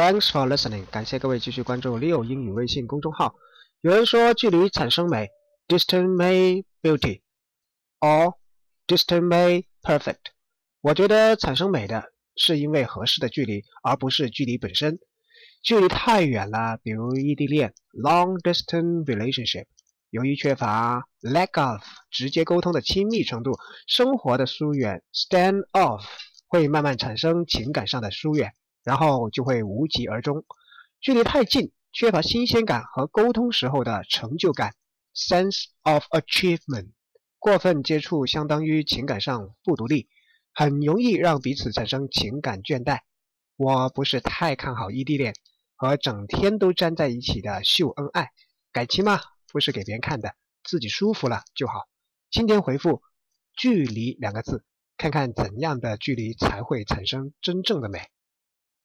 [0.00, 3.34] Thanks for listening，感谢各位继续关注 Leo 英语微信公众号。
[3.82, 5.28] 有人说距离产生美
[5.68, 8.32] ，distant may beauty，or
[8.86, 10.30] distant may perfect。
[10.80, 12.02] 我觉得产生美的
[12.34, 14.98] 是因为合适的距离，而不是距离本身。
[15.62, 19.66] 距离太远了，比如异地恋 （long distance relationship），
[20.08, 23.52] 由于缺乏 lack of 直接沟通的亲密程度，
[23.86, 26.02] 生活的疏远 （stand off）
[26.48, 28.54] 会慢慢产生情感上的疏远，
[28.90, 30.44] 然后就会无疾而终。
[31.00, 34.74] 距离太近，缺乏新鲜感和沟通时候的成就感
[35.14, 36.88] （sense of achievement）。
[37.38, 40.08] 过分接触相当于情感上不独立，
[40.52, 42.98] 很容易让彼此产生情感倦怠。
[43.56, 45.34] 我不是太看好异地恋
[45.76, 48.30] 和整天都粘在一起的秀恩爱。
[48.72, 49.20] 感情嘛，
[49.52, 50.34] 不是给别人看的，
[50.64, 51.84] 自己舒服了就好。
[52.28, 53.02] 今天回复
[53.56, 54.64] “距离”两个字，
[54.96, 58.00] 看看怎样的距离才会产生真正的美。